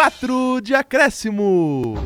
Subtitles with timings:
[0.00, 1.98] 4 de acréscimo.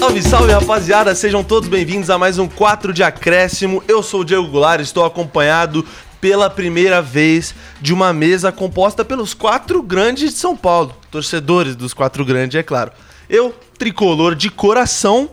[0.00, 3.84] Salve, salve rapaziada, sejam todos bem-vindos a mais um 4 de acréscimo.
[3.86, 5.86] Eu sou o Diego Goulart, estou acompanhado
[6.20, 11.94] pela primeira vez de uma mesa composta pelos quatro grandes de São Paulo, torcedores dos
[11.94, 12.90] quatro grandes, é claro.
[13.28, 15.30] Eu, tricolor de coração,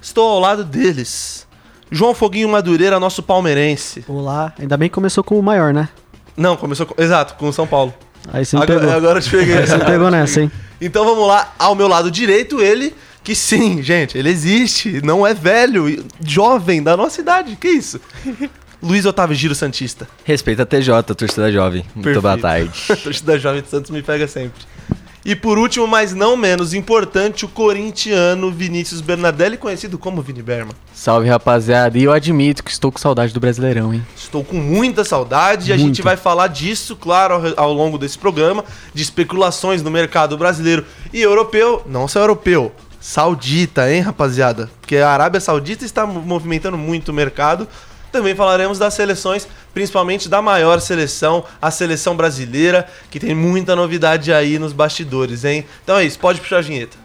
[0.00, 1.46] estou ao lado deles.
[1.90, 4.02] João Foguinho Madureira, nosso palmeirense.
[4.08, 5.90] Olá, ainda bem que começou com o maior, né?
[6.34, 7.92] Não, começou com, exato, com o São Paulo.
[8.32, 8.94] Aí você me Agora, pegou.
[8.94, 9.58] agora eu te peguei.
[9.58, 10.50] Aí você me pegou nessa, hein?
[10.82, 15.34] Então vamos lá, ao meu lado direito, ele, que sim, gente, ele existe, não é
[15.34, 18.00] velho, e jovem, da nossa idade, que isso?
[18.82, 20.08] Luiz Otávio Giro Santista.
[20.24, 21.84] Respeita a TJ, torcida jovem.
[21.94, 22.22] Muito Perfeito.
[22.22, 22.70] boa tarde.
[23.04, 24.62] Torcida jovem de Santos me pega sempre.
[25.22, 30.74] E por último, mas não menos importante, o corintiano Vinícius Bernadelli, conhecido como Vini Berman.
[30.94, 31.98] Salve, rapaziada.
[31.98, 34.06] E eu admito que estou com saudade do Brasileirão, hein?
[34.16, 38.18] Estou com muita saudade e a gente vai falar disso, claro, ao, ao longo desse
[38.18, 44.70] programa, de especulações no mercado brasileiro e europeu, não só europeu, saudita, hein, rapaziada?
[44.80, 47.68] Porque a Arábia Saudita está mo- movimentando muito o mercado.
[48.10, 54.32] Também falaremos das seleções, principalmente da maior seleção, a seleção brasileira, que tem muita novidade
[54.32, 55.64] aí nos bastidores, hein?
[55.82, 56.96] Então é isso, pode puxar a vinheta.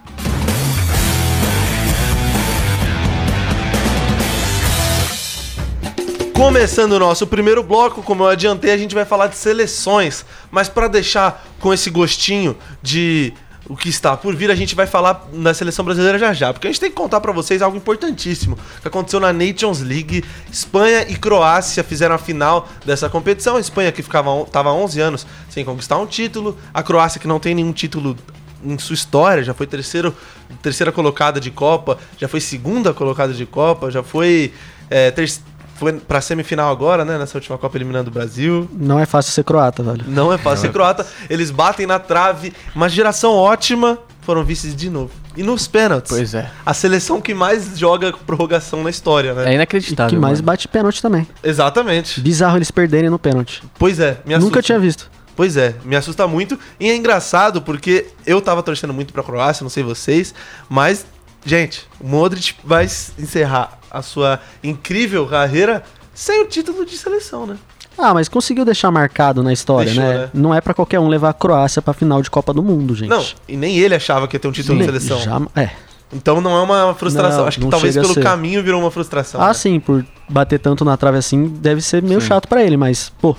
[6.36, 10.68] Começando o nosso primeiro bloco, como eu adiantei, a gente vai falar de seleções, mas
[10.68, 13.34] para deixar com esse gostinho de
[13.68, 16.68] o que está por vir, a gente vai falar da seleção brasileira já já, porque
[16.68, 20.24] a gente tem que contar para vocês algo importantíssimo que aconteceu na Nations League.
[20.52, 23.56] Espanha e Croácia fizeram a final dessa competição.
[23.56, 27.28] A Espanha que ficava on- tava 11 anos sem conquistar um título, a Croácia que
[27.28, 28.16] não tem nenhum título
[28.64, 30.16] em sua história, já foi terceiro,
[30.62, 34.54] terceira colocada de Copa, já foi segunda colocada de Copa, já foi,
[34.90, 35.32] é, ter,
[35.76, 37.18] foi pra semifinal agora, né?
[37.18, 38.68] Nessa última Copa eliminando o Brasil.
[38.74, 40.04] Não é fácil ser croata, velho.
[40.08, 41.06] Não é fácil ser croata.
[41.30, 42.54] Eles batem na trave.
[42.76, 43.98] Uma geração ótima.
[44.22, 45.12] Foram vices de novo.
[45.38, 46.12] E nos pênaltis.
[46.12, 46.50] Pois é.
[46.66, 49.50] A seleção que mais joga prorrogação na história, né?
[49.50, 50.10] É E inacreditável.
[50.10, 50.46] que mais mano.
[50.48, 51.28] bate pênalti também.
[51.44, 52.22] Exatamente.
[52.22, 53.62] Bizarro eles perderem no pênalti.
[53.78, 54.40] Pois é, me assusta.
[54.50, 55.12] Nunca tinha visto.
[55.36, 56.58] Pois é, me assusta muito.
[56.80, 60.34] E é engraçado porque eu tava torcendo muito pra Croácia, não sei vocês,
[60.68, 61.06] mas,
[61.46, 62.86] gente, o Modric vai
[63.20, 65.84] encerrar a sua incrível carreira
[66.14, 67.58] sem o título de seleção, né?
[67.98, 70.18] Ah, mas conseguiu deixar marcado na história, Deixou, né?
[70.20, 70.30] né?
[70.34, 73.10] Não é pra qualquer um levar a Croácia pra final de Copa do Mundo, gente.
[73.10, 75.20] Não, e nem ele achava que ia ter um título de seleção.
[75.20, 75.70] já- é.
[76.14, 77.40] Então não é uma frustração.
[77.42, 79.42] Não, Acho que talvez pelo caminho virou uma frustração.
[79.42, 79.54] Ah, né?
[79.54, 83.36] sim, por bater tanto na trave assim, deve ser meio chato pra ele, mas, pô,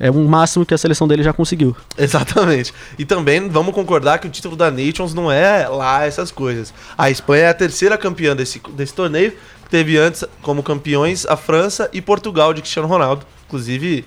[0.00, 1.76] é o máximo que a seleção dele já conseguiu.
[1.96, 2.72] Exatamente.
[2.98, 6.72] E também vamos concordar que o título da Nations não é lá essas coisas.
[6.96, 9.32] A Espanha é a terceira campeã desse, desse torneio.
[9.70, 13.26] Teve antes como campeões a França e Portugal de Cristiano Ronaldo.
[13.46, 14.04] Inclusive,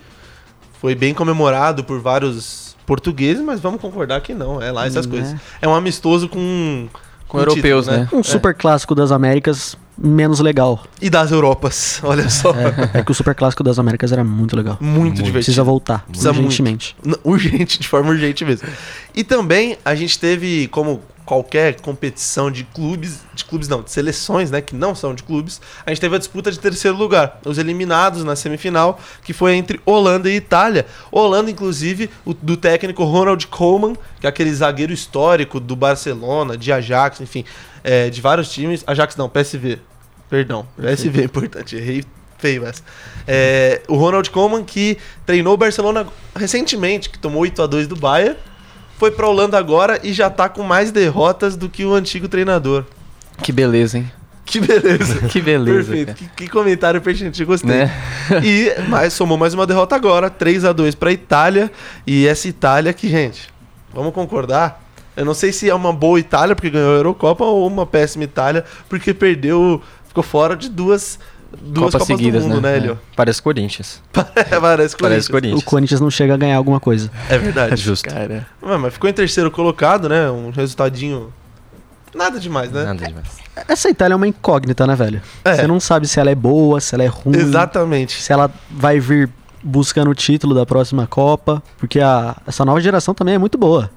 [0.80, 4.62] foi bem comemorado por vários portugueses, mas vamos concordar que não.
[4.62, 5.12] É lá essas Né?
[5.18, 5.40] coisas.
[5.62, 6.88] É um amistoso com.
[7.28, 8.10] Com europeus, né?
[8.12, 8.24] Um É.
[8.24, 10.84] super clássico das Américas menos legal.
[11.02, 12.00] E das Europas.
[12.04, 12.54] Olha só.
[12.94, 14.78] É que o super clássico das Américas era muito legal.
[14.82, 15.34] Muito, divertido.
[15.34, 16.46] Precisa voltar, Precisa muito.
[16.46, 16.96] urgentemente.
[17.06, 18.68] N- Urgente, de forma urgente mesmo.
[19.16, 24.52] E também a gente teve, como qualquer competição de clubes, de clubes não, de seleções,
[24.52, 27.40] né, que não são de clubes, a gente teve a disputa de terceiro lugar.
[27.46, 30.86] Os eliminados na semifinal, que foi entre Holanda e Itália.
[31.12, 36.72] Holanda, inclusive, o, do técnico Ronald Koeman, que é aquele zagueiro histórico do Barcelona, de
[36.72, 37.46] Ajax, enfim,
[37.84, 38.84] é, de vários times.
[38.88, 39.80] Ajax não, PSV.
[40.30, 42.04] Perdão, PSV é importante, errei
[42.42, 42.82] feio essa.
[43.28, 47.96] É, o Ronald Koeman, que treinou o Barcelona recentemente, que tomou 8 a 2 do
[47.96, 48.36] Bayern,
[49.02, 52.86] foi pra Holanda agora e já tá com mais derrotas do que o antigo treinador.
[53.42, 54.12] Que beleza, hein?
[54.46, 55.22] Que beleza.
[55.28, 55.92] Que beleza.
[55.92, 56.14] Perfeito.
[56.14, 57.78] Que, que comentário pertinente, gostei.
[57.78, 57.92] Né?
[58.46, 61.72] E mais, somou mais uma derrota agora, 3 a 2 pra Itália.
[62.06, 63.50] E essa Itália que, gente,
[63.92, 64.80] vamos concordar.
[65.18, 68.26] Eu não sei se é uma boa Itália porque ganhou a Eurocopa ou uma péssima
[68.26, 71.18] Itália porque perdeu, ficou fora de duas,
[71.60, 72.78] duas Copas Copas seguidas, do Mundo, né, né?
[72.78, 72.92] Hélio?
[72.94, 72.98] É.
[73.16, 74.02] Parece Corinthians.
[74.14, 75.28] Parece Parece Corinthians.
[75.28, 75.64] O Corinthians.
[75.64, 77.12] Corinthians não chega a ganhar alguma coisa.
[77.30, 77.76] É verdade.
[77.82, 78.10] Justo.
[78.10, 78.48] Cara.
[78.62, 80.30] Mas ficou em terceiro colocado, né?
[80.30, 81.34] Um resultadinho.
[82.14, 82.84] Nada demais, né?
[82.84, 83.28] Nada demais.
[83.68, 85.22] Essa Itália é uma incógnita, né, velho?
[85.44, 85.56] É.
[85.56, 87.38] Você não sabe se ela é boa, se ela é ruim.
[87.38, 88.22] Exatamente.
[88.22, 89.30] Se ela vai vir
[89.64, 91.62] buscando o título da próxima Copa.
[91.78, 93.90] Porque a, essa nova geração também é muito boa.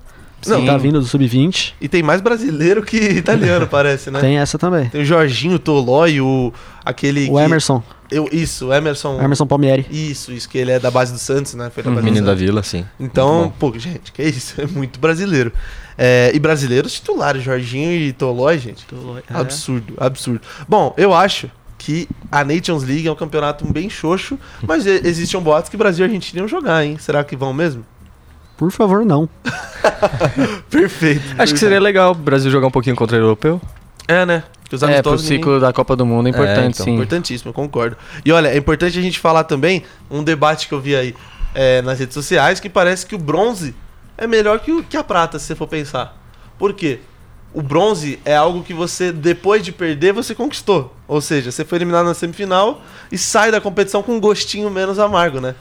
[0.51, 1.75] Não, tá vindo do Sub-20.
[1.81, 4.21] E tem mais brasileiro que italiano, parece, né?
[4.21, 4.89] Tem essa também.
[4.89, 6.53] Tem o Jorginho Tolói, o
[6.85, 7.83] aquele O que- Emerson.
[8.11, 9.21] Eu, isso, o Emerson.
[9.21, 9.87] Emerson Palmieri.
[9.91, 11.71] Isso, isso que ele é da base do Santos, né?
[11.71, 12.45] Foi da base do Menino da Santos.
[12.45, 12.85] Vila, sim.
[13.01, 14.61] Então, Muito pô, gente, que isso?
[14.61, 15.51] É muito brasileiro.
[15.97, 18.87] É, e brasileiros titulares, Jorginho e Tolói, gente.
[19.31, 19.37] É.
[19.39, 20.41] Absurdo, absurdo.
[20.69, 25.41] Bom, eu acho que a Nations League é um campeonato bem xoxo, mas e- existem
[25.41, 26.97] boatos que Brasil e Argentina iam jogar, hein?
[27.01, 27.85] Será que vão mesmo?
[28.57, 29.29] Por favor, não.
[30.71, 31.23] Perfeito.
[31.39, 33.61] Acho que seria legal o Brasil jogar um pouquinho contra o europeu.
[34.07, 34.45] É, né?
[34.71, 36.95] Os É, pro ninguém- ciclo da Copa do Mundo é importante, então, sim.
[36.95, 37.97] Importantíssimo, eu concordo.
[38.25, 41.15] E olha, é importante a gente falar também um debate que eu vi aí
[41.55, 43.75] é, nas redes sociais que parece que o bronze
[44.19, 46.17] é melhor que, o- que a prata, se você for pensar.
[46.59, 46.99] Por quê?
[47.53, 50.93] O bronze é algo que você, depois de perder, você conquistou.
[51.07, 52.83] Ou seja, você foi eliminado na semifinal
[53.13, 55.55] e sai da competição com um gostinho menos amargo, né?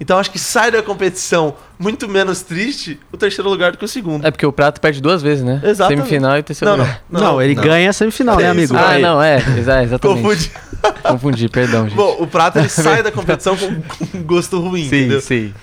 [0.00, 3.88] Então acho que sai da competição muito menos triste o terceiro lugar do que o
[3.88, 4.26] segundo.
[4.26, 5.60] É porque o Prato perde duas vezes, né?
[5.64, 5.98] Exatamente.
[6.08, 7.02] Semifinal e terceiro Não, não, lugar.
[7.10, 7.62] Não, ele não.
[7.62, 8.74] ganha a semifinal, É né, amigo?
[8.76, 10.20] Ah, não, é, exa- exatamente.
[10.22, 10.52] Confundi.
[11.02, 11.96] Confundi, perdão, gente.
[11.96, 15.20] Bom, o Prata ele sai da competição com, com gosto ruim, sim, entendeu?
[15.20, 15.54] sim.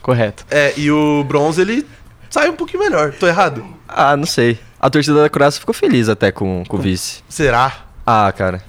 [0.00, 0.44] Correto.
[0.50, 1.86] É, e o bronze ele
[2.30, 3.12] sai um pouquinho melhor.
[3.12, 3.64] Tô errado?
[3.86, 4.58] Ah, não sei.
[4.80, 7.22] A torcida da Croácia ficou feliz até com, com o vice.
[7.28, 7.72] Será?
[8.06, 8.62] Ah, cara.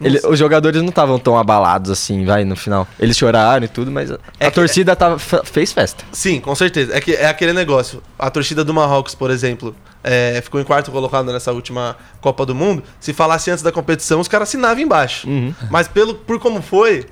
[0.00, 2.86] Ele- os jogadores não estavam tão abalados assim, vai, no final.
[2.98, 6.04] Eles choraram e tudo, mas a, É a que- torcida tava, fe- fez festa.
[6.12, 6.94] Sim, com certeza.
[6.96, 8.02] É que é aquele negócio.
[8.18, 12.54] A torcida do Marrocos, por exemplo, é, ficou em quarto colocado nessa última Copa do
[12.54, 12.82] Mundo.
[12.98, 15.28] Se falasse antes da competição, os caras assinavam embaixo.
[15.28, 15.54] Uhum.
[15.70, 17.06] Mas pelo, por como foi,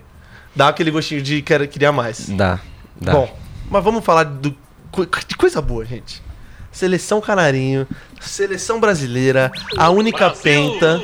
[0.56, 2.29] dá aquele gostinho de quer, queria mais.
[2.31, 2.58] Dá,
[3.00, 3.12] dá.
[3.12, 3.38] Bom,
[3.70, 4.50] mas vamos falar do,
[5.29, 6.23] de coisa boa, gente.
[6.73, 7.87] Seleção Canarinho,
[8.20, 11.00] seleção brasileira, a única penta.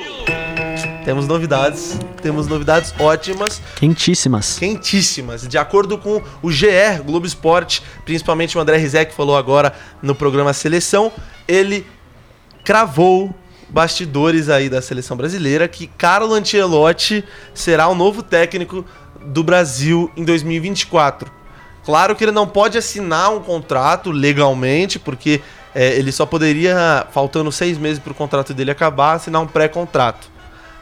[1.05, 4.59] Temos novidades, temos novidades ótimas, Quentíssimas.
[4.59, 5.47] quentíssimas.
[5.47, 10.53] De acordo com o GR, Globo Esporte, principalmente o André Rizek falou agora no programa
[10.53, 11.13] Seleção,
[11.47, 11.87] ele
[12.65, 13.35] cravou
[13.69, 18.85] bastidores aí da seleção brasileira que Carlo Ancelotti será o novo técnico
[19.27, 21.31] do Brasil em 2024.
[21.85, 25.43] Claro que ele não pode assinar um contrato legalmente, porque
[25.75, 30.34] é, ele só poderia, faltando seis meses para o contrato dele acabar, assinar um pré-contrato.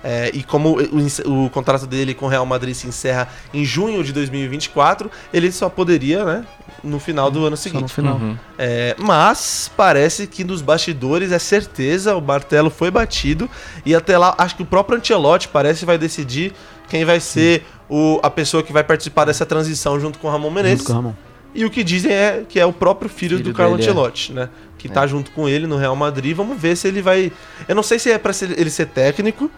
[0.04, 4.02] É, e como o, o contrato dele com o Real Madrid se encerra em junho
[4.02, 6.44] de 2024, ele só poderia, né,
[6.82, 7.92] no final do ano Só no seguinte.
[7.92, 8.16] final.
[8.16, 8.36] Uhum.
[8.58, 13.48] É, mas parece que nos bastidores é certeza, o martelo foi batido
[13.86, 16.52] e até lá acho que o próprio Ancelotti parece vai decidir
[16.88, 20.50] quem vai ser o, a pessoa que vai participar dessa transição junto com o Ramon
[20.50, 20.78] Menezes.
[20.80, 21.14] Junto com o Ramon.
[21.54, 23.78] E o que dizem é que é o próprio filho, Filho do Carlo é.
[23.78, 24.48] Ancelotti, né?
[24.78, 26.34] Que tá junto com ele no Real Madrid.
[26.34, 27.30] Vamos ver se ele vai.
[27.68, 29.50] Eu não sei se é pra ser- ele ser técnico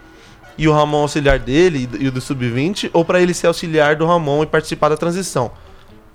[0.56, 3.46] e o Ramon auxiliar dele e do- e o do Sub-20, ou pra ele ser
[3.48, 5.50] auxiliar do Ramon e participar da transição.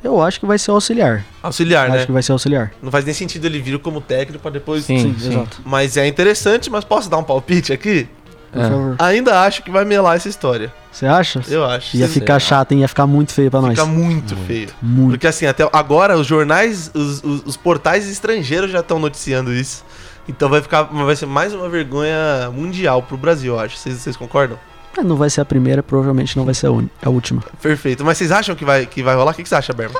[0.03, 1.25] Eu acho que vai ser auxiliar.
[1.43, 2.05] Auxiliar, acho né?
[2.05, 2.71] que vai ser auxiliar.
[2.81, 4.85] Não faz nem sentido ele vir como técnico pra depois.
[4.85, 5.61] Sim, Sim, exato.
[5.65, 8.07] Mas é interessante, mas posso dar um palpite aqui?
[8.51, 8.69] Por É.
[8.69, 8.95] favor.
[8.97, 10.73] Ainda acho que vai melar essa história.
[10.91, 11.41] Você acha?
[11.49, 11.95] Eu acho.
[11.97, 12.79] Ia ficar chato, hein?
[12.79, 13.71] Ia ficar muito feio pra nós.
[13.71, 14.69] Fica muito feio.
[14.81, 15.11] Muito.
[15.11, 19.83] Porque assim, até agora os jornais, os, os- os portais estrangeiros já estão noticiando isso.
[20.29, 23.75] Então vai ficar, vai ser mais uma vergonha mundial pro Brasil, eu acho.
[23.77, 24.57] Vocês, vocês concordam?
[24.95, 27.41] Mas Não vai ser a primeira, provavelmente não vai ser a, uni- a última.
[27.61, 28.05] Perfeito.
[28.05, 29.31] Mas vocês acham que vai, que vai rolar?
[29.31, 29.99] O que, que você acha, Berma?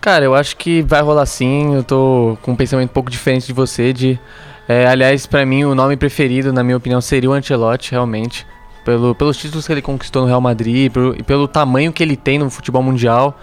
[0.00, 1.74] Cara, eu acho que vai rolar sim.
[1.74, 3.92] Eu tô com um pensamento um pouco diferente de você.
[3.92, 4.18] De,
[4.68, 8.46] é, aliás, pra mim, o nome preferido, na minha opinião, seria o Ancelotti, realmente.
[8.84, 12.16] Pelo, pelos títulos que ele conquistou no Real Madrid pelo- e pelo tamanho que ele
[12.16, 13.36] tem no futebol mundial.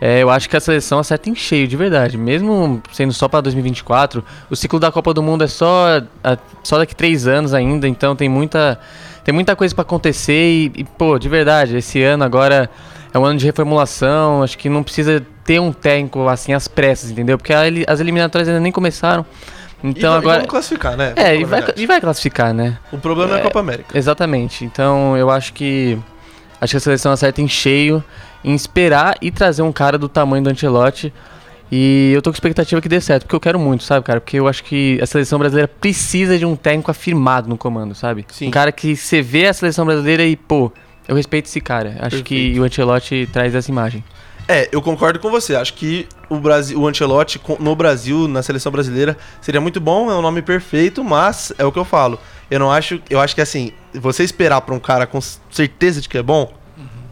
[0.00, 2.16] É, eu acho que a seleção acerta em cheio, de verdade.
[2.16, 6.78] Mesmo sendo só pra 2024, o ciclo da Copa do Mundo é só, a- só
[6.78, 8.80] daqui três anos ainda, então tem muita,
[9.24, 10.32] tem muita coisa pra acontecer.
[10.32, 12.70] E, e, pô, de verdade, esse ano agora
[13.12, 14.42] é um ano de reformulação.
[14.42, 17.36] Acho que não precisa ter um técnico assim às pressas, entendeu?
[17.36, 19.26] Porque a as eliminatórias ainda nem começaram.
[19.82, 20.36] Então e, agora.
[20.38, 21.12] vamos classificar, né?
[21.16, 22.78] É, e vai, e vai classificar, né?
[22.92, 23.96] O problema é, a é- Copa América.
[23.98, 24.64] Exatamente.
[24.64, 25.98] Então eu acho que
[26.60, 28.04] acho que a seleção acerta em cheio
[28.44, 31.12] em esperar e trazer um cara do tamanho do Ancelotti.
[31.72, 34.20] E eu tô com expectativa que dê certo, porque eu quero muito, sabe, cara?
[34.20, 38.26] Porque eu acho que a seleção brasileira precisa de um técnico afirmado no comando, sabe?
[38.28, 38.48] Sim.
[38.48, 40.72] Um cara que você vê a seleção brasileira e, pô,
[41.06, 41.96] eu respeito esse cara.
[42.00, 42.60] Acho que Perfeito.
[42.60, 44.02] o Ancelotti traz essa imagem.
[44.50, 45.54] É, eu concordo com você.
[45.54, 50.14] Acho que o, Brasil, o Ancelotti no Brasil, na seleção brasileira, seria muito bom, é
[50.16, 52.18] um nome perfeito, mas é o que eu falo.
[52.50, 53.00] Eu não acho.
[53.08, 56.52] Eu acho que assim, você esperar pra um cara com certeza de que é bom,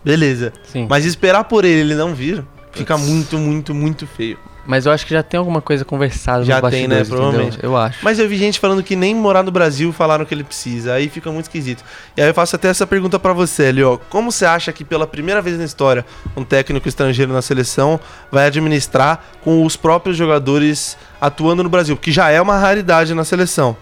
[0.05, 0.53] beleza.
[0.65, 0.89] Sim.
[0.91, 4.37] Mas esperar por ele ele não vir, fica muito, muito, muito feio.
[4.69, 6.99] Mas eu acho que já tem alguma coisa conversada Já nos tem, né?
[6.99, 7.31] bastidores, entendeu?
[7.31, 7.59] Provavelmente.
[7.65, 7.99] Eu acho.
[8.03, 10.93] Mas eu vi gente falando que nem morar no Brasil falaram que ele precisa.
[10.93, 11.83] Aí fica muito esquisito.
[12.15, 13.99] E aí eu faço até essa pergunta pra você, Elio.
[14.11, 16.05] Como você acha que pela primeira vez na história
[16.37, 17.99] um técnico estrangeiro na seleção
[18.31, 21.97] vai administrar com os próprios jogadores atuando no Brasil?
[21.97, 23.75] Porque já é uma raridade na seleção.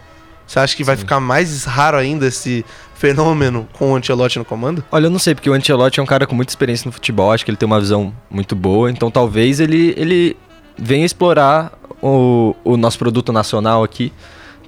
[0.46, 2.64] Você acha que vai ficar mais raro ainda esse
[2.94, 4.84] fenômeno com o Ancelotti no comando?
[4.92, 7.32] Olha, eu não sei, porque o Ancelotti é um cara com muita experiência no futebol,
[7.32, 10.36] acho que ele tem uma visão muito boa, então talvez ele, ele
[10.78, 14.12] venha explorar o, o nosso produto nacional aqui.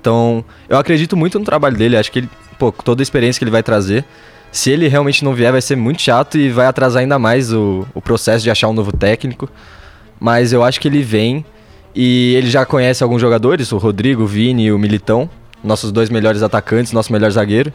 [0.01, 3.45] Então, eu acredito muito no trabalho dele, acho que ele, pô, toda a experiência que
[3.45, 4.05] ele vai trazer,
[4.51, 7.87] se ele realmente não vier, vai ser muito chato e vai atrasar ainda mais o,
[7.95, 9.49] o processo de achar um novo técnico.
[10.19, 11.45] Mas eu acho que ele vem
[11.95, 15.29] E ele já conhece alguns jogadores, o Rodrigo, o Vini e o Militão,
[15.65, 17.73] nossos dois melhores atacantes, nosso melhor zagueiro.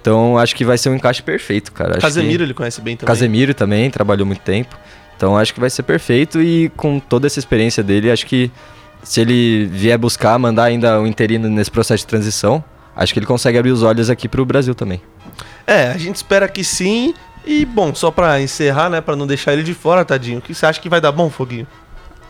[0.00, 1.92] Então acho que vai ser um encaixe perfeito, cara.
[1.92, 2.44] Acho Casemiro que...
[2.44, 3.06] ele conhece bem também.
[3.14, 4.74] Casemiro também, trabalhou muito tempo.
[5.18, 8.52] Então acho que vai ser perfeito e com toda essa experiência dele, acho que
[9.02, 12.62] se ele vier buscar, mandar ainda um interino nesse processo de transição,
[12.94, 15.02] acho que ele consegue abrir os olhos aqui pro Brasil também.
[15.66, 17.14] É, a gente espera que sim.
[17.44, 20.54] E, bom, só pra encerrar, né, pra não deixar ele de fora, tadinho, o que
[20.54, 21.66] você acha que vai dar bom, Foguinho?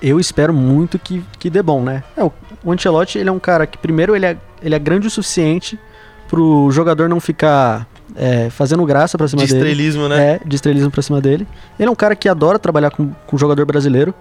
[0.00, 2.04] Eu espero muito que, que dê bom, né?
[2.16, 2.32] É, o,
[2.64, 5.78] o Ancelotti, ele é um cara que, primeiro, ele é, ele é grande o suficiente
[6.26, 7.86] pro jogador não ficar
[8.16, 9.70] é, fazendo graça pra cima De dele.
[9.70, 10.34] estrelismo, né?
[10.34, 11.46] É, de estrelismo pra cima dele.
[11.78, 14.14] Ele é um cara que adora trabalhar com, com jogador brasileiro.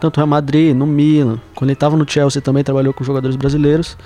[0.00, 1.38] Tanto no Real Madrid, no Milan.
[1.54, 3.96] Quando ele tava no Chelsea também trabalhou com jogadores brasileiros.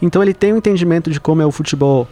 [0.00, 2.06] Então ele tem um entendimento de como é o futebol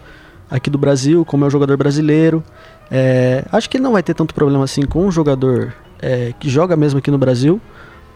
[0.51, 2.43] aqui do Brasil, como é o jogador brasileiro.
[2.91, 6.49] É, acho que ele não vai ter tanto problema assim com um jogador é, que
[6.49, 7.61] joga mesmo aqui no Brasil,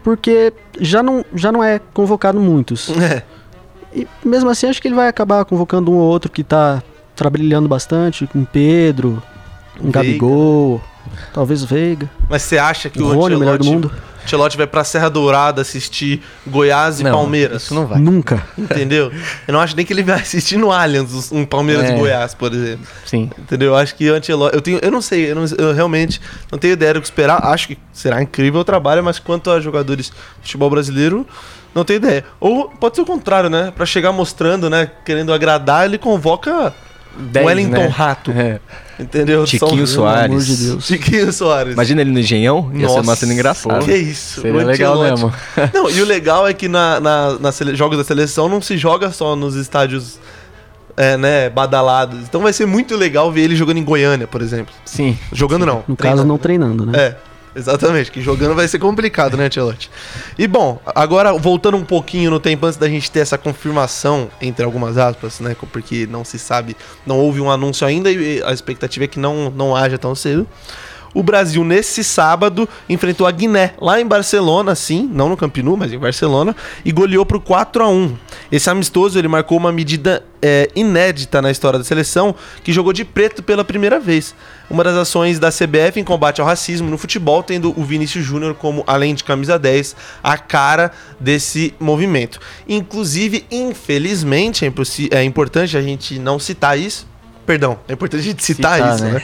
[0.03, 2.89] porque já não, já não é convocado muitos.
[2.99, 3.23] É.
[3.93, 6.81] E mesmo assim, acho que ele vai acabar convocando um ou outro que tá
[7.21, 9.21] trabalhando bastante, com Pedro,
[9.79, 9.99] um Veiga.
[9.99, 10.81] Gabigol,
[11.31, 13.91] talvez o Veiga, Mas você acha que o o Rony, o melhor do mundo.
[14.23, 17.63] Ancelotti vai pra Serra Dourada assistir Goiás e Não, Palmeiras?
[17.63, 17.99] Isso não vai.
[17.99, 18.43] Nunca.
[18.55, 19.11] Entendeu?
[19.47, 21.95] Eu não acho nem que ele vai assistir no Allianz um Palmeiras É.
[21.95, 22.85] e Goiás, por exemplo.
[23.05, 23.29] Sim.
[23.37, 23.69] Entendeu?
[23.69, 24.55] Eu acho que o Ancelotti.
[24.55, 27.43] Eu, tenho, eu não sei, eu, não- eu realmente não tenho ideia do que esperar.
[27.45, 30.13] Acho que será incrível o trabalho, mas quanto a jogadores de
[30.43, 31.25] futebol brasileiro,
[31.73, 32.23] não tenho ideia.
[32.39, 33.71] Ou pode ser o contrário, né?
[33.75, 34.91] Pra chegar mostrando, né?
[35.03, 36.71] Querendo agradar, ele convoca
[37.17, 37.87] Dez, Wellington né?
[37.87, 38.31] Rato.
[38.31, 38.59] É.
[38.99, 39.43] Entendeu?
[39.45, 40.21] Tiquinho São- Soares.
[40.23, 40.85] Pelo amor de Deus.
[40.87, 41.73] Tiquinho Soares.
[41.73, 43.79] Imagina ele no Engenhão, ia ser uma Nossa, cena engraçada.
[43.79, 44.41] Que isso?
[44.41, 45.33] Seria o legal mesmo.
[45.73, 48.77] Não, e o legal é que na, na, na sele- jogos da seleção não se
[48.77, 50.19] joga só nos estádios
[50.95, 52.19] é, né, badalados.
[52.19, 54.73] Então vai ser muito legal ver ele jogando em Goiânia, por exemplo.
[54.85, 55.17] Sim.
[55.33, 55.83] Jogando não.
[55.87, 56.91] No caso, não treinando, né?
[56.97, 57.15] É,
[57.55, 58.11] exatamente.
[58.11, 59.89] Que jogando vai ser complicado, né, Ancelotti?
[60.37, 64.63] E bom, agora voltando um pouquinho no tempo antes da gente ter essa confirmação, entre
[64.65, 65.55] algumas aspas, né?
[65.71, 69.49] Porque não se sabe, não houve um anúncio ainda e a expectativa é que não,
[69.49, 70.47] não haja tão cedo.
[71.13, 75.75] O Brasil, nesse sábado, enfrentou a Guiné, lá em Barcelona, sim, não no Camp Nou,
[75.75, 78.15] mas em Barcelona, e goleou pro 4 a 1
[78.51, 83.03] Esse amistoso, ele marcou uma medida é, inédita na história da seleção, que jogou de
[83.03, 84.33] preto pela primeira vez.
[84.69, 88.55] Uma das ações da CBF em combate ao racismo no futebol, tendo o Vinícius Júnior
[88.55, 92.39] como, além de camisa 10, a cara desse movimento.
[92.67, 97.11] Inclusive, infelizmente, é, é importante a gente não citar isso.
[97.45, 99.11] Perdão, é importante a gente citar, Citar, isso, né?
[99.11, 99.23] né?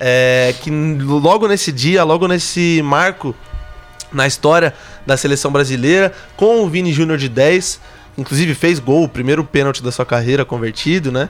[0.00, 3.34] É, que logo nesse dia, logo nesse marco
[4.12, 4.74] na história
[5.06, 7.80] da seleção brasileira, com o Vini Júnior de 10,
[8.18, 11.28] inclusive fez gol, o primeiro pênalti da sua carreira convertido, né?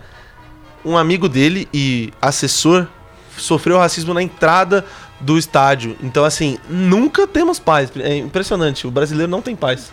[0.84, 2.86] Um amigo dele e assessor
[3.36, 4.84] sofreu racismo na entrada
[5.20, 5.96] do estádio.
[6.02, 7.90] Então, assim, nunca temos paz.
[7.98, 8.86] É impressionante.
[8.86, 9.92] O brasileiro não tem paz.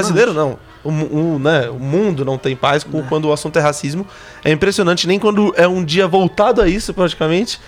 [0.00, 0.58] Brasileiro não.
[0.82, 4.06] O, o, né, o mundo não tem paz com- quando o assunto é racismo.
[4.42, 7.60] É impressionante, nem quando é um dia voltado a isso, praticamente,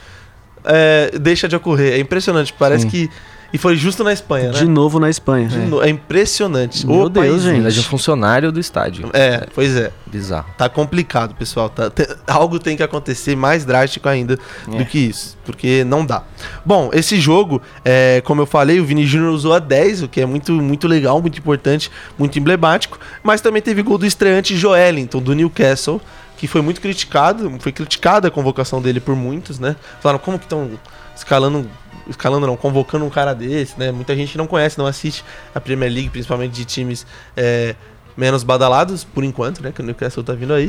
[0.64, 1.94] é, deixa de ocorrer.
[1.94, 2.52] É impressionante.
[2.58, 2.88] Parece Sim.
[2.90, 3.10] que.
[3.54, 4.70] E foi justo na Espanha, De né?
[4.72, 5.46] novo na Espanha.
[5.46, 6.86] De no- É impressionante.
[6.86, 7.56] Meu O Deus, país- gente.
[7.56, 9.10] Ainda de um funcionário do estádio.
[9.12, 9.90] É, pois é.
[10.06, 10.46] Bizarro.
[10.56, 11.68] Tá complicado, pessoal.
[11.68, 14.84] Tá- te- algo tem que acontecer mais drástico ainda do É.
[14.86, 15.36] que isso.
[15.44, 16.22] Porque não dá.
[16.64, 20.22] Bom, esse jogo, é, como eu falei, o Vini Júnior usou a 10, o que
[20.22, 22.98] é muito, muito legal, muito importante, muito emblemático.
[23.22, 26.00] Mas também teve gol do estreante Joelinton, do Newcastle,
[26.42, 27.56] que foi muito criticado.
[27.60, 29.76] Foi criticada a convocação dele por muitos, né?
[30.00, 30.72] Falaram como que estão
[31.14, 31.70] escalando.
[32.08, 33.92] Escalando não, convocando um cara desse, né?
[33.92, 37.06] Muita gente não conhece, não assiste a Premier League, principalmente de times
[37.36, 37.76] é,
[38.16, 39.70] menos badalados, por enquanto, né?
[39.70, 40.68] Que o Newcastle tá vindo aí.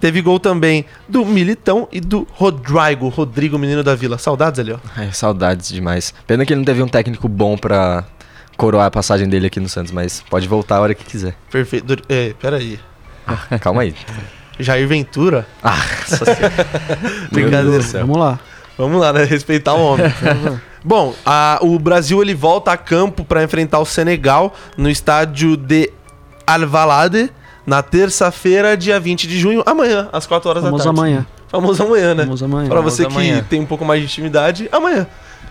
[0.00, 4.18] Teve gol também do Militão e do Rodrigo, Rodrigo, menino da Vila.
[4.18, 4.78] Saudades ali, ó.
[4.96, 6.12] Ai, saudades demais.
[6.26, 8.04] Pena que ele não teve um técnico bom pra
[8.56, 11.36] coroar a passagem dele aqui no Santos, mas pode voltar a hora que quiser.
[11.52, 11.98] Perfeito.
[12.08, 12.80] É, peraí.
[13.60, 13.94] Calma aí.
[14.58, 15.46] Jair Ventura?
[15.62, 15.76] Ah.
[17.32, 17.82] Brincadeira.
[18.00, 18.38] Vamos lá.
[18.76, 19.24] Vamos lá, né?
[19.24, 20.06] Respeitar o homem.
[20.84, 25.90] Bom, a- o Brasil ele volta a campo para enfrentar o Senegal no estádio de
[26.46, 27.30] Alvalade
[27.66, 30.98] na terça-feira, dia 20 de junho, amanhã, às 4 horas Vamos da tarde.
[31.00, 31.26] amanhã.
[31.48, 32.24] Famoso amanhã, né?
[32.24, 32.68] Vamos amanhã.
[32.68, 33.44] Pra Vamos você que amanhã.
[33.48, 35.06] tem um pouco mais de intimidade, amanhã.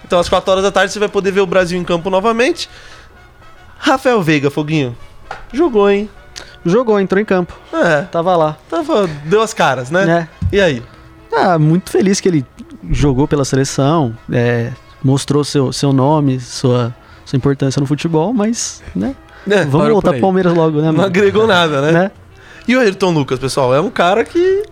[0.06, 2.70] Então, às 4 horas da tarde, você vai poder ver o Brasil em campo novamente.
[3.78, 4.96] Rafael Veiga, Foguinho.
[5.54, 6.10] Jogou, hein?
[6.68, 7.54] Jogou, entrou em campo.
[7.74, 8.58] É, Tava lá.
[8.70, 10.28] tava, deu as caras, né?
[10.52, 10.56] É.
[10.56, 10.84] E aí?
[11.34, 12.46] Ah, muito feliz que ele
[12.92, 14.72] jogou pela seleção, é,
[15.04, 16.94] mostrou seu, seu nome, sua,
[17.26, 19.16] sua importância no futebol, mas, né?
[19.50, 20.22] É, Vamos voltar pro.
[20.22, 20.88] Palmeiras logo, né?
[20.88, 21.06] não mano?
[21.06, 21.92] agregou nada, né?
[21.92, 22.12] Né?
[22.68, 24.64] E o Ayrton Lucas, pessoal, é um cara que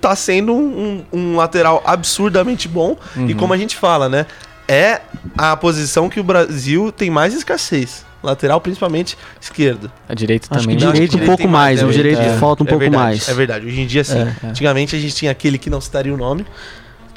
[0.00, 2.96] tá sendo um, um- um lateral absurdamente bom.
[3.28, 4.24] E como a gente fala, né?
[4.68, 5.00] é
[5.36, 8.05] a posição que o Brasil tem mais escassez.
[8.22, 9.90] Lateral, principalmente esquerdo.
[10.08, 10.76] A direita Acho também.
[10.78, 11.88] que direito um pouco mais, né?
[11.88, 13.28] o direito É, falta um é pouco verdade, mais.
[13.28, 13.66] É verdade.
[13.66, 14.18] Hoje em dia, sim.
[14.18, 14.46] É, é.
[14.48, 16.44] Antigamente a gente tinha aquele que não citaria o nome,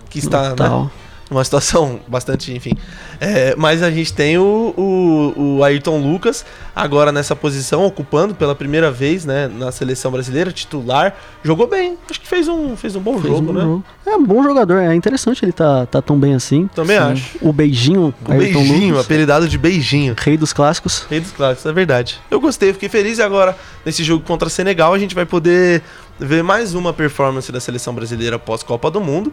[0.09, 0.89] que está né,
[1.29, 2.71] Numa situação bastante, enfim.
[3.19, 6.43] É, mas a gente tem o, o, o Ayrton Lucas
[6.75, 11.15] agora nessa posição, ocupando pela primeira vez, né, na seleção brasileira, titular.
[11.43, 11.97] Jogou bem.
[12.09, 13.61] Acho que fez um, fez um bom Fez jogo, um né?
[13.61, 13.85] jogo.
[14.07, 16.67] É um bom jogador, é interessante ele tá, tá tão bem assim.
[16.73, 17.37] Também acho.
[17.41, 20.15] O beijinho, O Ayrton beijinho, Lucas, apelidado de beijinho.
[20.17, 21.05] rei dos clássicos.
[21.09, 22.19] Rei dos clássicos, é verdade.
[22.31, 23.55] Eu gostei, fiquei feliz e agora,
[23.85, 25.83] nesse jogo contra Senegal, a gente vai poder
[26.19, 29.31] ver mais uma performance da seleção brasileira pós-Copa do Mundo.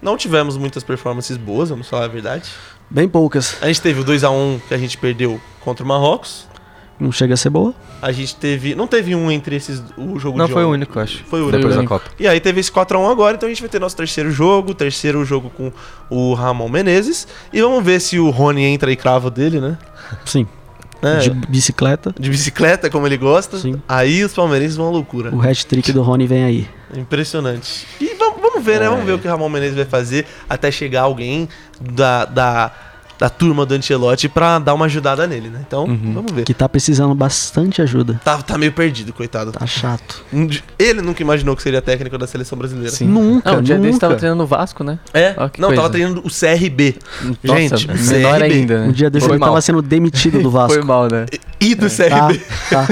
[0.00, 2.50] Não tivemos muitas performances boas, vamos falar a verdade.
[2.88, 3.56] Bem poucas.
[3.60, 6.46] A gente teve o 2x1 que a gente perdeu contra o Marrocos.
[6.98, 7.74] Não chega a ser boa.
[8.00, 8.74] A gente teve.
[8.74, 9.82] Não teve um entre esses.
[9.98, 11.22] O jogo Não de foi o único, acho.
[11.24, 11.58] Foi o único.
[11.58, 11.84] Depois da.
[11.84, 12.10] Copa.
[12.18, 15.22] E aí teve esse 4x1 agora, então a gente vai ter nosso terceiro jogo, terceiro
[15.24, 15.70] jogo com
[16.08, 17.28] o Ramon Menezes.
[17.52, 19.76] E vamos ver se o Rony entra e cravo dele, né?
[20.24, 20.46] Sim.
[21.02, 21.18] Né?
[21.18, 21.46] De De...
[21.48, 22.14] bicicleta.
[22.18, 23.58] bicicleta, como ele gosta.
[23.58, 23.80] Sim.
[23.86, 25.34] Aí os palmeirenses vão à loucura.
[25.34, 26.68] O hat-trick do Rony vem aí.
[26.96, 27.86] Impressionante.
[28.00, 28.88] E vamos, vamos ver, né?
[28.88, 31.48] Vamos ver o que o Ramon Menezes vai fazer até chegar alguém
[31.80, 32.70] da, da,
[33.18, 35.60] da turma do Ancelotti pra dar uma ajudada nele, né?
[35.66, 36.12] Então, Uhum.
[36.14, 36.44] vamos ver.
[36.44, 38.20] Que tá precisando bastante ajuda.
[38.24, 39.52] Tá, tá meio perdido, coitado.
[39.52, 40.22] Tá chato.
[40.78, 42.90] Ele nunca imaginou que seria técnico da seleção brasileira.
[42.90, 43.06] Sim.
[43.06, 44.00] Nunca, Não, o dia desse nunca.
[44.06, 44.98] tava treinando no Vasco, né?
[45.14, 45.34] É?
[45.58, 45.76] Não, coisa.
[45.76, 46.96] tava treinando o CRB.
[47.42, 48.44] Nossa, Gente, menor CRB.
[48.54, 48.88] ainda, né?
[48.88, 49.48] Um dia desse Foi ele mal.
[49.50, 50.74] tava sendo demitido do Vasco.
[50.74, 51.26] Foi mal, né?
[51.60, 51.96] E do Tá,
[52.28, 52.40] CRB.
[52.70, 52.86] tá.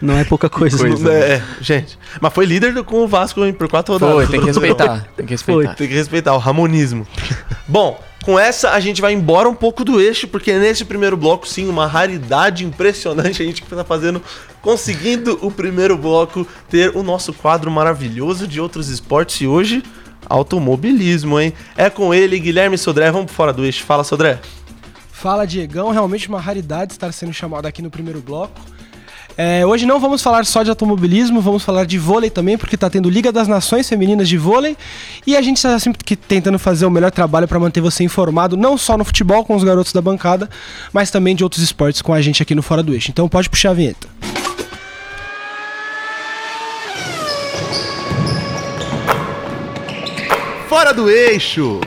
[0.00, 0.78] Não é pouca coisa.
[0.78, 1.04] Coisa.
[1.04, 1.10] não.
[1.12, 1.98] É, gente.
[2.20, 4.14] Mas foi líder do- com o Vasco hein, por quatro rodadas.
[4.14, 5.06] Foi, tem que respeitar.
[5.16, 5.74] Tem que respeitar.
[5.74, 7.06] Tem que respeitar o ramonismo.
[7.68, 11.46] Bom, com essa a gente vai embora um pouco do eixo, porque nesse primeiro bloco,
[11.46, 13.42] sim, uma raridade impressionante.
[13.42, 14.22] A gente tá fazendo,
[14.62, 19.40] conseguindo o primeiro bloco ter o nosso quadro maravilhoso de outros esportes.
[19.42, 19.82] E hoje,
[20.28, 21.52] automobilismo, hein?
[21.76, 23.10] É com ele, Guilherme Sodré.
[23.10, 23.84] Vamos pro fora do eixo.
[23.84, 24.38] Fala, Sodré.
[25.12, 25.90] Fala, Diegão.
[25.90, 28.58] Realmente uma raridade estar sendo chamado aqui no primeiro bloco.
[29.36, 32.90] É, hoje não vamos falar só de automobilismo, vamos falar de vôlei também, porque está
[32.90, 34.76] tendo Liga das Nações Femininas de Vôlei.
[35.26, 38.76] E a gente está sempre tentando fazer o melhor trabalho para manter você informado, não
[38.76, 40.48] só no futebol com os garotos da bancada,
[40.92, 43.10] mas também de outros esportes com a gente aqui no Fora do Eixo.
[43.10, 44.08] Então pode puxar a vinheta.
[50.68, 51.80] Fora do eixo!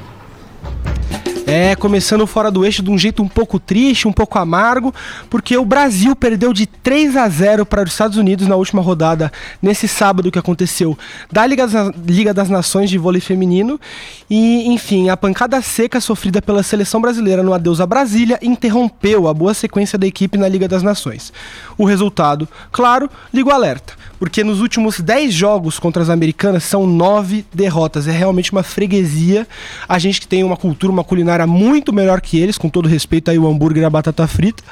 [1.55, 4.91] É, começando fora do eixo de um jeito um pouco triste, um pouco amargo,
[5.29, 9.31] porque o Brasil perdeu de 3 a 0 para os Estados Unidos na última rodada,
[9.61, 10.97] nesse sábado que aconteceu,
[11.31, 13.79] da Liga das, Liga das Nações de Vôlei Feminino.
[14.27, 19.33] E, enfim, a pancada seca sofrida pela seleção brasileira no adeus a Brasília interrompeu a
[19.33, 21.31] boa sequência da equipe na Liga das Nações.
[21.77, 26.88] O resultado, claro, liga o alerta, porque nos últimos 10 jogos contra as americanas são
[26.88, 28.07] 9 derrotas.
[28.07, 29.45] É realmente uma freguesia.
[29.86, 33.29] A gente que tem uma cultura, uma culinária muito melhor que eles, com todo respeito
[33.29, 34.63] aí o hambúrguer e a batata frita,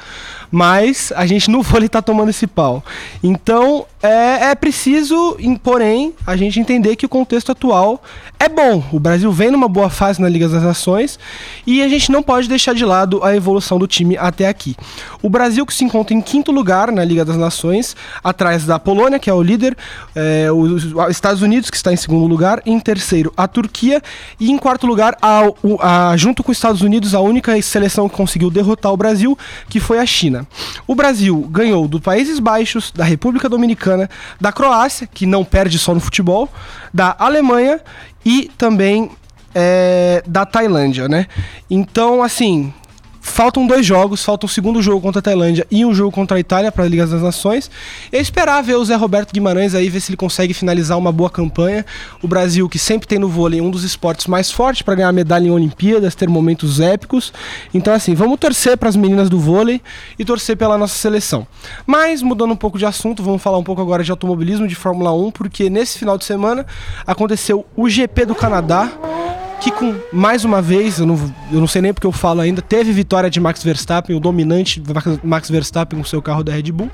[0.52, 2.84] mas a gente no vôlei tá tomando esse pau.
[3.22, 8.02] Então é, é preciso, porém, a gente entender que o contexto atual
[8.38, 8.82] é bom.
[8.92, 11.18] O Brasil vem numa boa fase na Liga das Nações
[11.66, 14.76] e a gente não pode deixar de lado a evolução do time até aqui.
[15.22, 19.18] O Brasil que se encontra em quinto lugar na Liga das Nações, atrás da Polônia,
[19.18, 19.76] que é o líder,
[20.14, 24.02] é, os os Estados Unidos, que está em segundo lugar, em terceiro a Turquia
[24.38, 25.42] e em quarto lugar, a,
[25.80, 29.38] a- junto com os Estados Unidos, a única seleção que conseguiu derrotar o Brasil,
[29.68, 30.41] que foi a China.
[30.86, 34.08] O Brasil ganhou do Países Baixos, da República Dominicana,
[34.40, 36.48] da Croácia, que não perde só no futebol,
[36.92, 37.80] da Alemanha
[38.24, 39.10] e também
[39.54, 41.26] é, da Tailândia, né?
[41.70, 42.72] Então, assim,
[43.22, 46.40] faltam dois jogos, falta o segundo jogo contra a Tailândia e um jogo contra a
[46.40, 47.70] Itália para a Liga das Nações.
[48.10, 51.30] Eu esperar ver o Zé Roberto Guimarães aí, ver se ele consegue finalizar uma boa
[51.30, 51.86] campanha.
[52.20, 55.46] O Brasil, que sempre tem no vôlei um dos esportes mais fortes para ganhar medalha
[55.46, 57.32] em Olimpíadas, ter momentos épicos.
[57.72, 59.80] Então, assim, vamos torcer para as meninas do vôlei
[60.18, 61.46] e torcer pela nossa seleção.
[61.86, 65.12] Mas, mudando um pouco de assunto, vamos falar um pouco agora de automobilismo, de Fórmula
[65.12, 66.66] 1, porque nesse final de semana
[67.06, 68.90] aconteceu o GP do Canadá
[69.62, 71.14] que com mais uma vez, eu não,
[71.52, 74.82] eu não sei nem porque eu falo ainda, teve vitória de Max Verstappen, o dominante
[75.22, 76.90] Max Verstappen com seu carro da Red Bull,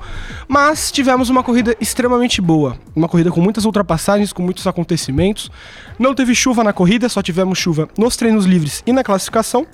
[0.47, 5.49] mas tivemos uma corrida extremamente boa, uma corrida com muitas ultrapassagens, com muitos acontecimentos.
[5.97, 9.65] Não teve chuva na corrida, só tivemos chuva nos treinos livres e na classificação.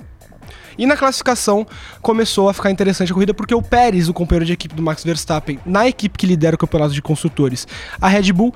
[0.78, 1.66] E na classificação
[2.02, 5.02] começou a ficar interessante a corrida porque o Pérez, o companheiro de equipe do Max
[5.04, 7.66] Verstappen, na equipe que lidera o campeonato de construtores,
[8.00, 8.54] a Red Bull,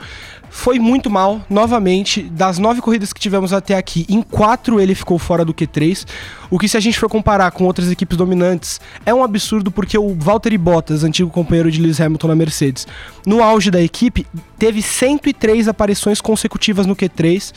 [0.50, 2.22] foi muito mal, novamente.
[2.22, 6.06] Das nove corridas que tivemos até aqui, em quatro ele ficou fora do Q3.
[6.50, 9.96] O que, se a gente for comparar com outras equipes dominantes, é um absurdo porque
[9.96, 12.86] o Valtteri Bottas, antigo companheiro de Lewis Hamilton na Mercedes,
[13.26, 14.26] no auge da equipe,
[14.58, 17.52] teve 103 aparições consecutivas no Q3.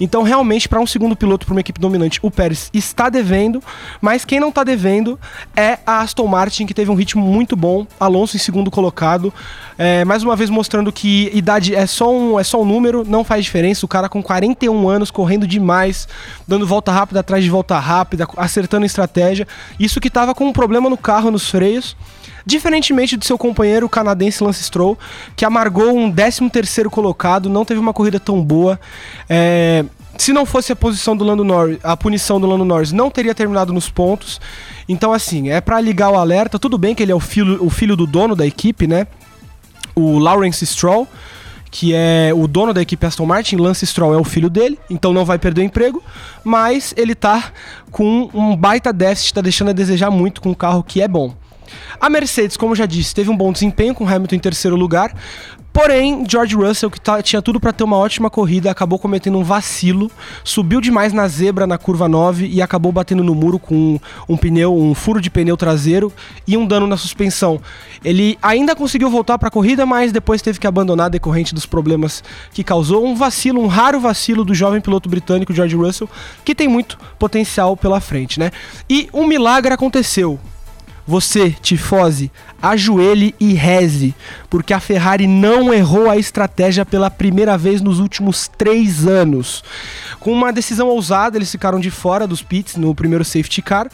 [0.00, 3.62] Então, realmente, para um segundo piloto, para uma equipe dominante, o Pérez está devendo,
[4.00, 5.18] Mas quem não tá devendo
[5.54, 7.86] é a Aston Martin, que teve um ritmo muito bom.
[7.98, 9.32] Alonso em segundo colocado.
[9.78, 13.24] É, mais uma vez mostrando que idade é só, um, é só um número, não
[13.24, 13.84] faz diferença.
[13.84, 16.08] O cara com 41 anos, correndo demais,
[16.46, 19.46] dando volta rápida atrás de volta rápida, acertando estratégia.
[19.78, 21.96] Isso que tava com um problema no carro, nos freios.
[22.46, 24.96] Diferentemente do seu companheiro canadense Lance Stroll,
[25.34, 28.78] que amargou um 13º colocado, não teve uma corrida tão boa.
[29.28, 29.84] É,
[30.16, 33.34] se não fosse a posição do Lando Norris, a punição do Lando Norris não teria
[33.34, 34.40] terminado nos pontos.
[34.88, 36.56] Então assim, é para ligar o alerta.
[36.56, 39.08] Tudo bem que ele é o filho, o filho do dono da equipe, né?
[39.96, 41.08] O Lawrence Stroll,
[41.68, 45.12] que é o dono da equipe Aston Martin, Lance Stroll é o filho dele, então
[45.12, 46.00] não vai perder o emprego,
[46.44, 47.52] mas ele tá
[47.90, 51.34] com um baita déficit, tá deixando a desejar muito com um carro que é bom.
[52.00, 55.14] A Mercedes, como já disse, teve um bom desempenho com Hamilton em terceiro lugar.
[55.76, 59.44] Porém, George Russell, que tá, tinha tudo para ter uma ótima corrida, acabou cometendo um
[59.44, 60.10] vacilo,
[60.42, 64.74] subiu demais na zebra na curva 9 e acabou batendo no muro com um pneu,
[64.74, 66.10] um furo de pneu traseiro
[66.46, 67.60] e um dano na suspensão.
[68.02, 72.24] Ele ainda conseguiu voltar para a corrida, mas depois teve que abandonar decorrente dos problemas
[72.54, 73.04] que causou.
[73.04, 76.08] Um vacilo, um raro vacilo do jovem piloto britânico George Russell,
[76.42, 78.50] que tem muito potencial pela frente, né?
[78.88, 80.40] E um milagre aconteceu.
[81.06, 84.12] Você, tifose, ajoelhe e reze,
[84.50, 89.62] porque a Ferrari não errou a estratégia pela primeira vez nos últimos três anos.
[90.18, 93.88] Com uma decisão ousada, eles ficaram de fora dos pits no primeiro safety car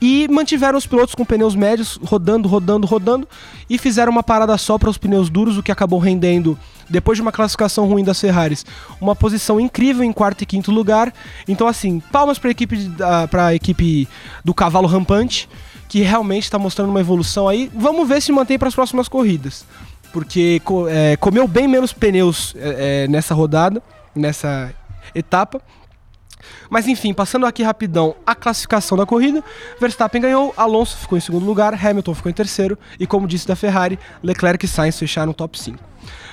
[0.00, 3.28] e mantiveram os pilotos com pneus médios rodando, rodando, rodando
[3.68, 7.22] e fizeram uma parada só para os pneus duros, o que acabou rendendo, depois de
[7.22, 8.64] uma classificação ruim das Ferraris,
[9.00, 11.12] uma posição incrível em quarto e quinto lugar.
[11.48, 12.90] Então, assim, palmas para a equipe,
[13.30, 14.08] pra equipe
[14.44, 15.48] do cavalo rampante
[15.92, 17.70] que realmente está mostrando uma evolução aí.
[17.74, 19.66] Vamos ver se mantém para as próximas corridas.
[20.10, 23.82] Porque é, comeu bem menos pneus é, é, nessa rodada,
[24.14, 24.72] nessa
[25.14, 25.60] etapa.
[26.70, 29.44] Mas enfim, passando aqui rapidão a classificação da corrida,
[29.78, 33.54] Verstappen ganhou, Alonso ficou em segundo lugar, Hamilton ficou em terceiro e como disse da
[33.54, 35.78] Ferrari, Leclerc e Sainz fecharam no top 5.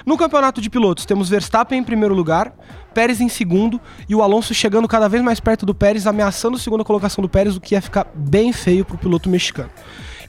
[0.09, 2.51] No campeonato de pilotos, temos Verstappen em primeiro lugar,
[2.95, 6.59] Pérez em segundo e o Alonso chegando cada vez mais perto do Pérez, ameaçando a
[6.59, 9.69] segunda colocação do Pérez, o que ia ficar bem feio para o piloto mexicano.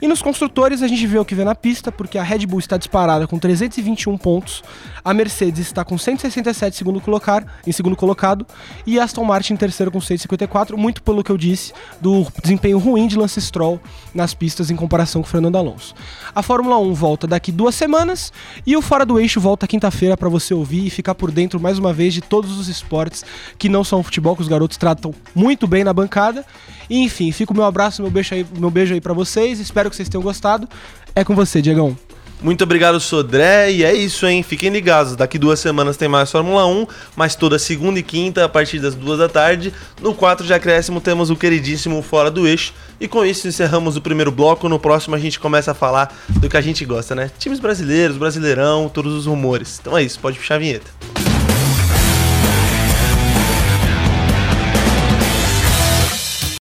[0.01, 2.59] E nos construtores a gente vê o que vê na pista, porque a Red Bull
[2.59, 4.63] está disparada com 321 pontos,
[5.05, 8.47] a Mercedes está com 167 segundo colocar, em segundo colocado
[8.83, 12.79] e a Aston Martin em terceiro com 154, muito pelo que eu disse do desempenho
[12.79, 13.79] ruim de Lance Stroll
[14.11, 15.93] nas pistas em comparação com Fernando Alonso.
[16.33, 18.33] A Fórmula 1 volta daqui duas semanas
[18.65, 21.77] e o Fora do Eixo volta quinta-feira para você ouvir e ficar por dentro mais
[21.77, 23.23] uma vez de todos os esportes
[23.59, 26.43] que não são futebol, que os garotos tratam muito bem na bancada.
[26.89, 29.59] E, enfim, fica o meu abraço, meu beijo aí, meu beijo aí para vocês.
[29.59, 30.67] Espero que vocês tenham gostado.
[31.15, 31.95] É com você, Diegão.
[32.41, 33.71] Muito obrigado, Sodré.
[33.71, 34.41] E é isso, hein?
[34.41, 35.15] Fiquem ligados.
[35.15, 38.95] Daqui duas semanas tem mais Fórmula 1, mas toda segunda e quinta, a partir das
[38.95, 39.71] duas da tarde.
[40.01, 42.73] No 4 de acréscimo, temos o queridíssimo Fora do Eixo.
[42.99, 44.67] E com isso encerramos o primeiro bloco.
[44.67, 47.29] No próximo a gente começa a falar do que a gente gosta, né?
[47.37, 49.77] Times brasileiros, brasileirão, todos os rumores.
[49.79, 51.30] Então é isso, pode puxar a vinheta.